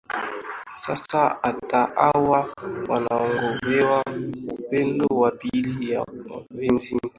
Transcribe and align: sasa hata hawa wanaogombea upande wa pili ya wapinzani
sasa 0.73 1.37
hata 1.41 1.83
hawa 1.95 2.49
wanaogombea 2.87 4.03
upande 4.47 5.05
wa 5.09 5.31
pili 5.31 5.91
ya 5.91 6.01
wapinzani 6.29 7.01